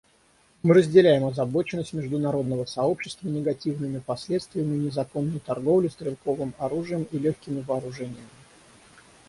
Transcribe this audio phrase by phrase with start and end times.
[0.63, 8.25] Мы разделяем озабоченность международного сообщества негативными последствиями незаконной торговли стрелковым оружием и легкими вооружениями.